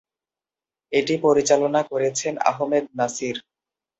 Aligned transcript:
এটি 0.91 1.13
পরিচালনা 1.25 1.81
করেছেন 1.91 2.33
আহমেদ 2.51 2.85
নাসির। 2.97 3.37